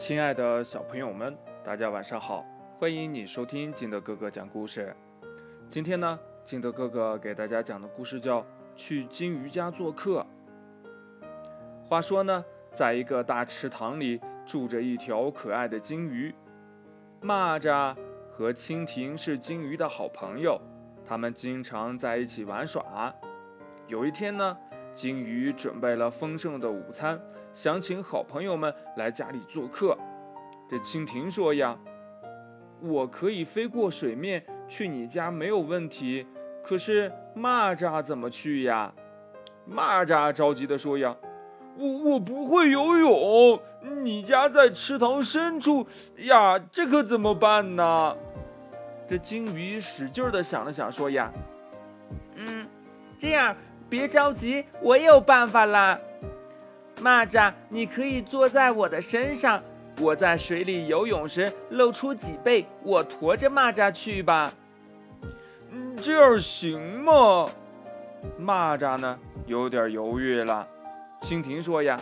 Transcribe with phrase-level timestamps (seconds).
[0.00, 2.42] 亲爱的小朋友们，大家晚上好！
[2.78, 4.96] 欢迎你收听金德哥哥讲故事。
[5.68, 8.40] 今天呢，金德哥哥给大家讲的故事叫
[8.74, 10.26] 《去金鱼家做客》。
[11.86, 12.42] 话说呢，
[12.72, 16.34] 在一个大池塘里住着一条可爱的金鱼，
[17.20, 17.94] 蚂蚱
[18.32, 20.58] 和蜻蜓是金鱼的好朋友，
[21.04, 23.14] 他们经常在一起玩耍。
[23.86, 24.56] 有一天呢，
[24.94, 27.20] 金鱼准备了丰盛的午餐。
[27.52, 29.96] 想请好朋友们来家里做客。
[30.68, 31.76] 这蜻蜓说呀
[32.80, 36.26] ：“我可以飞过水面去你家没有问题，
[36.62, 38.92] 可是蚂蚱怎么去呀？”
[39.68, 41.16] 蚂蚱着急地说呀
[41.76, 43.60] ：“我我不会游泳，
[44.02, 45.86] 你家在池塘深处
[46.18, 48.16] 呀，这可怎么办呢？”
[49.08, 51.32] 这金鱼使劲地想了想，说呀
[52.36, 52.68] ：“嗯，
[53.18, 53.56] 这样
[53.88, 55.98] 别着急，我有办法啦。”
[57.02, 59.62] 蚂蚱，你可以坐在我的身上，
[60.00, 64.52] 我在水里游泳时露出脊背，我驮着蚂蚱去吧。
[65.70, 67.46] 嗯，这样行吗？
[68.38, 70.66] 蚂蚱呢，有点犹豫了。
[71.22, 71.98] 蜻蜓说呀：“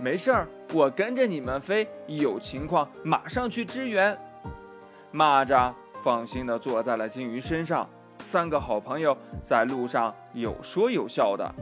[0.00, 4.16] 没事儿，我跟着你们飞，有情况马上去支援。”
[5.12, 11.52] 蚂蚱放心地坐在了金鱼身上，三个好朋友在路上有说有笑的。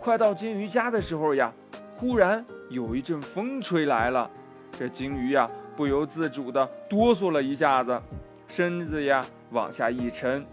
[0.00, 1.52] 快到金鱼家的时候呀。
[1.98, 4.30] 忽然有一阵风吹来了，
[4.70, 7.98] 这金鱼呀不由自主地哆嗦了一下子，
[8.46, 10.44] 身子呀往下一沉。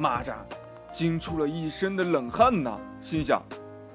[0.00, 0.32] 蚂蚱
[0.90, 3.42] 惊出了一身的冷汗呐，心想：“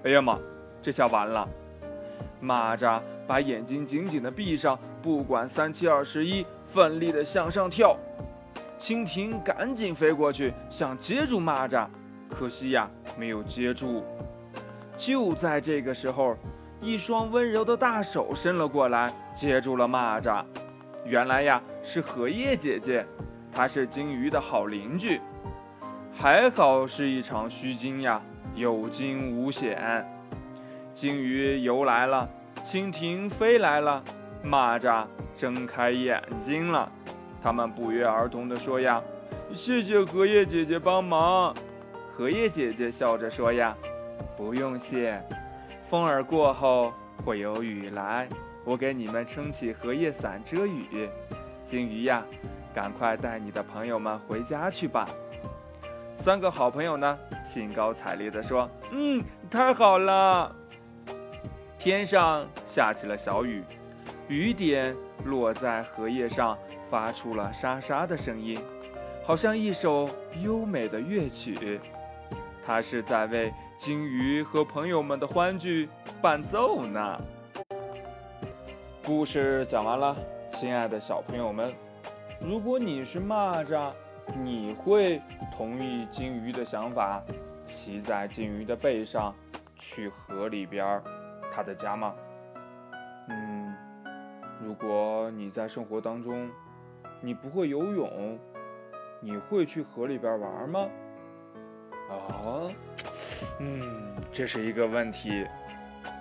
[0.05, 0.37] 哎呀妈，
[0.83, 1.49] 这下完了！”
[2.43, 7.97] 蚂蚱把眼睛紧紧地闭上，不管三七二十一，奋力地向上跳。
[8.77, 11.87] 蜻蜓赶紧飞过去想接住蚂蚱，
[12.39, 14.05] 可惜呀没有接住。
[14.95, 16.37] 就在这个时候，
[16.79, 20.41] 一双温柔的大手伸了过来，接住了蚂蚱。
[21.05, 23.05] 原来呀，是荷叶姐姐，
[23.51, 25.19] 她是金鱼的好邻居。
[26.13, 28.21] 还好是一场虚惊呀，
[28.55, 30.05] 有惊无险。
[30.93, 32.29] 金鱼游来了，
[32.63, 34.01] 蜻蜓飞来了，
[34.45, 35.05] 蚂蚱
[35.35, 36.89] 睁开眼睛了。
[37.41, 39.01] 他们不约而同地说呀
[39.51, 41.53] ：“谢谢荷叶姐姐帮忙。”
[42.19, 43.73] 荷叶姐姐笑着说呀。
[44.35, 45.23] 不用谢，
[45.85, 46.91] 风儿过后
[47.23, 48.27] 会有雨来，
[48.65, 51.09] 我给你们撑起荷叶伞遮雨。
[51.63, 52.25] 金鱼呀，
[52.73, 55.07] 赶快带你的朋友们回家去吧。
[56.13, 60.53] 三个好朋友呢，兴高采烈地说：“嗯，太好了！”
[61.79, 63.63] 天上下起了小雨，
[64.27, 64.93] 雨点
[65.23, 66.57] 落在荷叶上，
[66.89, 68.59] 发出了沙沙的声音，
[69.23, 70.09] 好像一首
[70.43, 71.79] 优美的乐曲。
[72.69, 73.51] 它是在为。
[73.79, 75.89] 金鱼和朋友们的欢聚
[76.21, 77.19] 伴奏呢。
[79.03, 80.15] 故事讲完了，
[80.51, 81.73] 亲爱的小朋友们，
[82.39, 83.91] 如果你是蚂蚱，
[84.37, 85.19] 你会
[85.57, 87.23] 同意金鱼的想法，
[87.65, 89.33] 骑在金鱼的背上
[89.75, 91.01] 去河里边
[91.51, 92.13] 它的家吗？
[93.29, 93.73] 嗯，
[94.61, 96.47] 如果你在生活当中
[97.19, 98.37] 你不会游泳，
[99.21, 100.87] 你会去河里边玩吗？
[102.09, 102.71] 哦？
[103.59, 105.45] 嗯，这是一个问题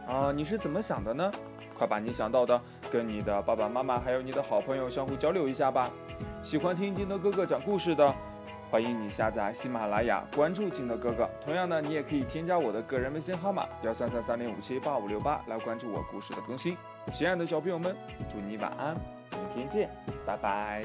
[0.07, 0.33] 啊！
[0.35, 1.31] 你是怎么想的呢？
[1.77, 2.61] 快把你想到的
[2.91, 5.89] 跟你的爸爸妈妈还有你的好朋友相互交流一下吧。
[6.43, 8.13] 喜欢听金德哥哥讲故事的，
[8.69, 11.29] 欢迎你下载喜马拉雅，关注金德哥哥。
[11.45, 16.77] 同样呢，你也可以添加我的个人微信号码幺三三三零五七八五六八来关注我故事的更新。
[17.13, 17.97] 亲爱的小朋友们，
[18.29, 18.97] 祝你晚安，
[19.55, 19.91] 明天见，
[20.27, 20.83] 拜拜。